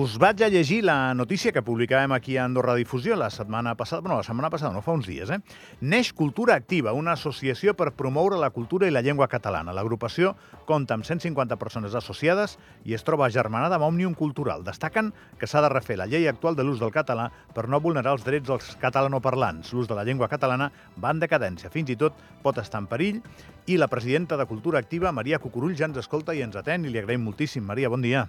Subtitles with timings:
[0.00, 4.00] us vaig a llegir la notícia que publicàvem aquí a Andorra Difusió la setmana passada,
[4.00, 5.36] bueno, la setmana passada, no fa uns dies, eh?
[5.80, 9.74] Neix Cultura Activa, una associació per promoure la cultura i la llengua catalana.
[9.76, 10.32] L'agrupació
[10.64, 12.56] compta amb 150 persones associades
[12.88, 14.64] i es troba germanada amb Òmnium Cultural.
[14.64, 18.14] Destaquen que s'ha de refer la llei actual de l'ús del català per no vulnerar
[18.16, 19.74] els drets dels catalanoparlants.
[19.74, 23.20] L'ús de la llengua catalana va en decadència, fins i tot pot estar en perill,
[23.66, 26.94] i la presidenta de Cultura Activa, Maria Cucurull, ja ens escolta i ens atén, i
[26.94, 27.66] li agraïm moltíssim.
[27.66, 28.28] Maria, bon dia.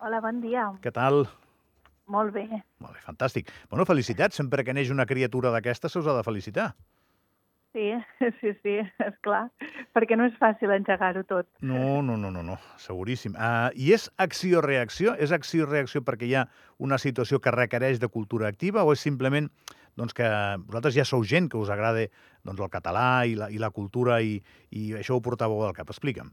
[0.00, 0.62] Hola, bon dia.
[0.80, 1.26] Què tal?
[2.08, 2.46] Molt bé.
[2.80, 3.50] Molt bé, fantàstic.
[3.68, 4.38] Bueno, felicitats.
[4.40, 6.70] Sempre que neix una criatura d'aquesta se us ha de felicitar.
[7.76, 7.90] Sí,
[8.40, 9.42] sí, sí, és clar,
[9.94, 11.46] perquè no és fàcil engegar-ho tot.
[11.62, 13.36] No, no, no, no, no seguríssim.
[13.36, 15.12] Uh, I és acció-reacció?
[15.20, 16.46] És acció-reacció perquè hi ha
[16.82, 19.46] una situació que requereix de cultura activa o és simplement
[20.00, 20.26] doncs, que
[20.64, 22.08] vosaltres ja sou gent que us agrada
[22.42, 24.40] doncs, el català i la, i la cultura i,
[24.72, 25.92] i això ho portàveu al cap?
[25.92, 26.32] Explica'm.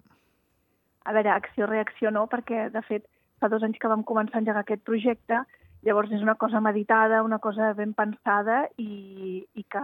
[1.07, 3.05] A veure, acció-reacció no, perquè, de fet,
[3.39, 5.41] fa dos anys que vam començar a engegar aquest projecte,
[5.85, 9.83] llavors és una cosa meditada, una cosa ben pensada i, i que,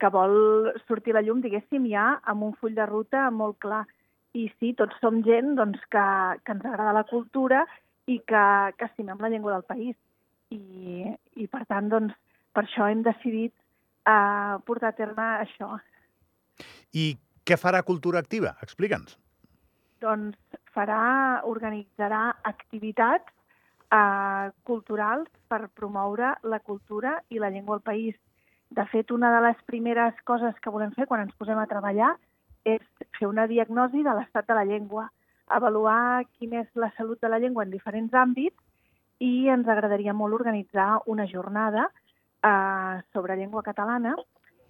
[0.00, 3.84] que vol sortir a la llum, diguéssim, ja amb un full de ruta molt clar.
[4.34, 6.06] I sí, tots som gent doncs, que,
[6.46, 7.64] que ens agrada la cultura
[8.06, 8.44] i que,
[8.78, 9.96] que estimem la llengua del país.
[10.54, 12.14] I, i per tant, doncs,
[12.54, 13.54] per això hem decidit
[14.06, 15.76] uh, portar a terme això.
[16.94, 17.12] I
[17.46, 18.54] què farà Cultura Activa?
[18.62, 19.16] Explica'ns.
[20.02, 23.28] Doncs farà, organitzarà activitats
[23.90, 28.16] eh, culturals per promoure la cultura i la llengua al país.
[28.70, 32.14] De fet, una de les primeres coses que volem fer quan ens posem a treballar
[32.64, 32.82] és
[33.18, 35.08] fer una diagnosi de l'estat de la llengua,
[35.50, 38.56] avaluar quina és la salut de la llengua en diferents àmbits
[39.18, 44.14] i ens agradaria molt organitzar una jornada eh, sobre llengua catalana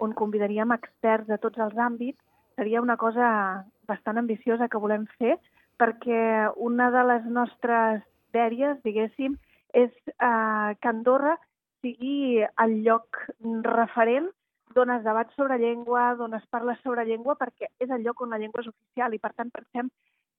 [0.01, 2.19] on convidaríem experts de tots els àmbits.
[2.57, 5.37] Seria una cosa bastant ambiciosa que volem fer
[5.81, 8.03] perquè una de les nostres
[8.37, 9.39] dèries, diguéssim,
[9.73, 11.37] és eh, que Andorra
[11.81, 13.23] sigui el lloc
[13.67, 14.29] referent
[14.75, 18.31] d'on es debat sobre llengua, d'on es parla sobre llengua, perquè és el lloc on
[18.31, 19.89] la llengua és oficial i, per tant, pensem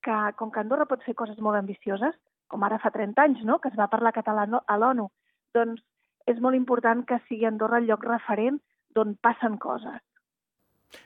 [0.06, 2.16] que, com que Andorra pot fer coses molt ambicioses,
[2.52, 5.10] com ara fa 30 anys, no?, que es va parlar català a l'ONU,
[5.56, 5.84] doncs
[6.32, 8.60] és molt important que sigui Andorra el lloc referent
[8.96, 10.00] d'on passen coses.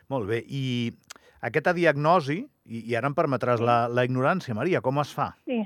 [0.09, 0.91] Molt bé, i
[1.46, 5.31] aquesta diagnosi, i, i ara em permetràs la, la ignorància, Maria, com es fa?
[5.46, 5.62] Sí,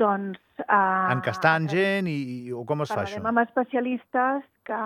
[0.00, 0.40] doncs...
[0.60, 2.16] Uh, Encastant gent i,
[2.50, 3.20] i o com es fa això?
[3.20, 4.80] Parlarem amb especialistes que,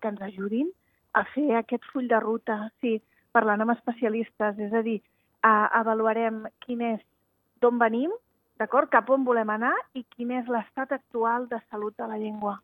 [0.00, 0.70] que ens ajudin
[1.16, 2.58] a fer aquest full de ruta.
[2.84, 2.98] Sí,
[3.36, 5.00] parlant amb especialistes, és a dir,
[5.40, 7.02] uh, avaluarem quin és,
[7.64, 8.12] d'on venim,
[8.60, 12.58] d'acord, cap on volem anar i quin és l'estat actual de salut de la llengua.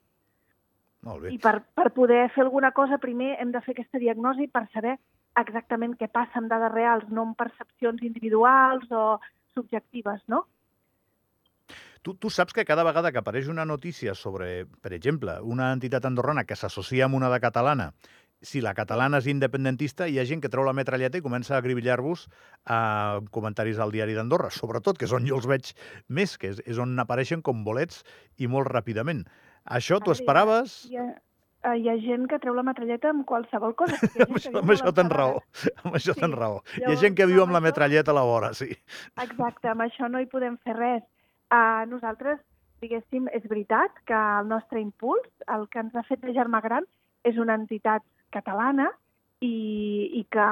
[1.02, 1.32] Molt bé.
[1.34, 4.94] I per, per poder fer alguna cosa, primer hem de fer aquesta diagnosi per saber
[5.40, 9.20] exactament què passa amb dades reals, no amb percepcions individuals o
[9.54, 10.44] subjectives, no?
[12.02, 16.08] Tu, tu saps que cada vegada que apareix una notícia sobre, per exemple, una entitat
[16.08, 17.92] andorrana que s'associa amb una de catalana,
[18.42, 21.60] si la catalana és independentista, hi ha gent que treu la metralleta i comença a
[21.62, 22.26] acribillar-vos
[22.66, 25.70] a comentaris al diari d'Andorra, sobretot, que és on jo els veig
[26.10, 28.02] més, que és, és on apareixen com bolets
[28.42, 29.22] i molt ràpidament.
[29.62, 30.80] Això t'ho esperaves?
[30.90, 30.98] Hi
[31.62, 33.98] ha, hi ha gent que treu la metralleta amb qualsevol cosa.
[34.26, 35.40] amb això, amb això tens raó.
[35.82, 36.20] Amb això sí.
[36.20, 36.60] tens raó.
[36.62, 38.70] Llavors, hi ha gent que viu amb la metralleta a la vora, sí.
[39.22, 41.04] Exacte, amb això no hi podem fer res.
[41.52, 42.40] Uh, nosaltres,
[42.82, 46.88] diguéssim, és veritat que el nostre impuls, el que ens ha fet de germà gran,
[47.28, 48.02] és una entitat
[48.34, 48.88] catalana
[49.42, 49.52] i,
[50.18, 50.48] i, que,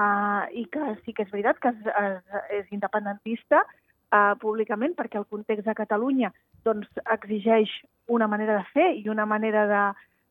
[0.60, 5.26] i que sí que és veritat que és, és, és independentista uh, públicament perquè el
[5.30, 6.30] context de Catalunya
[6.66, 7.72] doncs, exigeix
[8.10, 9.64] una manera de fer i una manera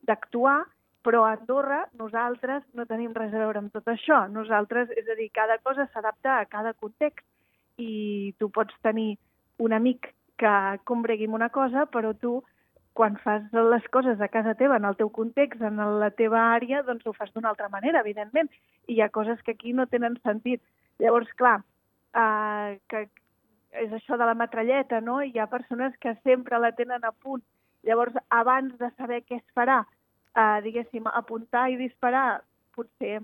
[0.06, 0.62] d'actuar,
[1.02, 4.26] però a Andorra nosaltres no tenim res a veure amb tot això.
[4.28, 7.26] Nosaltres, és a dir, cada cosa s'adapta a cada context
[7.80, 9.14] i tu pots tenir
[9.58, 10.54] un amic que
[10.88, 12.40] combregui una cosa, però tu
[12.92, 16.82] quan fas les coses a casa teva, en el teu context, en la teva àrea,
[16.84, 18.50] doncs ho fas d'una altra manera, evidentment.
[18.88, 20.62] I hi ha coses que aquí no tenen sentit.
[21.00, 21.60] Llavors, clar,
[22.12, 23.06] eh, que
[23.84, 25.20] és això de la metralleta, no?
[25.22, 27.44] Hi ha persones que sempre la tenen a punt.
[27.86, 29.80] Llavors, abans de saber què es farà,
[30.36, 32.42] eh, diguéssim, apuntar i disparar,
[32.76, 33.20] potser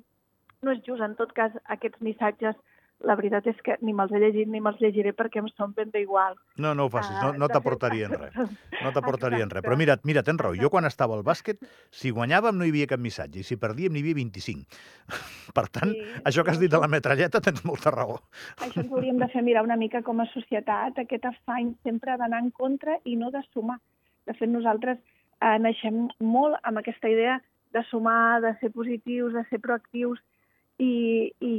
[0.62, 1.02] no és just.
[1.02, 2.56] En tot cas, aquests missatges
[3.04, 5.90] la veritat és que ni me'ls he llegit ni me'ls llegiré perquè em són ben
[5.92, 6.36] d'igual.
[6.56, 8.36] No, no ho facis, no, no t'aportarien res.
[8.86, 9.64] No t'aportarien res.
[9.64, 10.54] Però mira, mira, tens raó.
[10.56, 11.60] Jo quan estava al bàsquet,
[11.98, 14.80] si guanyàvem no hi havia cap missatge, i si perdíem n'hi havia 25.
[15.56, 18.20] Per tant, sí, això que has dit de la metralleta tens molta raó.
[18.64, 22.40] Això ens hauríem de fer mirar una mica com a societat, aquest afany sempre d'anar
[22.44, 23.80] en contra i no de sumar.
[24.26, 27.38] De fet, nosaltres eh, naixem molt amb aquesta idea
[27.76, 30.20] de sumar, de ser positius, de ser proactius,
[30.78, 31.54] i, i,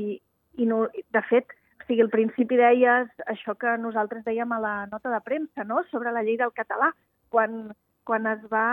[0.57, 4.75] i no, de fet, o sigui, al principi deies això que nosaltres dèiem a la
[4.91, 6.91] nota de premsa, no?, sobre la llei del català,
[7.33, 7.71] quan,
[8.07, 8.67] quan es va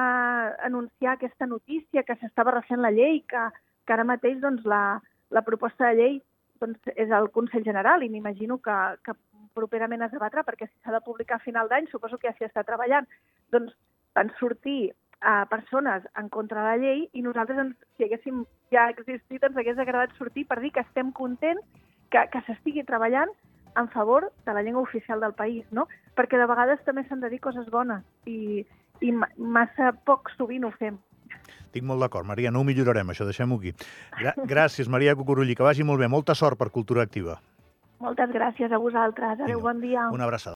[0.67, 3.49] anunciar aquesta notícia que s'estava refent la llei, que,
[3.87, 5.01] que ara mateix doncs, la,
[5.31, 6.17] la proposta de llei
[6.63, 9.17] doncs, és al Consell General i m'imagino que, que
[9.55, 12.49] properament es debatrà, perquè si s'ha de publicar a final d'any, suposo que ja s'hi
[12.49, 13.09] està treballant,
[13.55, 13.75] doncs
[14.15, 14.93] van sortir
[15.25, 19.57] a persones en contra de la llei i nosaltres, ens, si haguéssim ja existit, ens
[19.57, 21.65] hagués agradat sortir per dir que estem contents
[22.13, 23.33] que, que s'estigui treballant
[23.81, 25.89] en favor de la llengua oficial del país, no?
[26.15, 28.63] Perquè de vegades també s'han de dir coses bones i,
[29.03, 31.01] i massa poc sovint ho fem.
[31.65, 33.75] Estic molt d'acord, Maria, no ho millorarem, això, deixem-ho aquí.
[34.47, 36.07] Gràcies, Maria Cucurulli, que vagi molt bé.
[36.13, 37.41] Molta sort per Cultura Activa.
[38.05, 39.41] Moltes gràcies a vosaltres.
[39.41, 40.09] Adéu, bon dia.
[40.13, 40.53] Una abraçada.